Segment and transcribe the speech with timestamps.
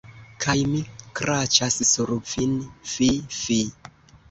[0.45, 0.79] Kaj mi
[1.19, 2.59] kraĉas sur vin,
[2.95, 3.13] fi,
[3.45, 3.63] fi.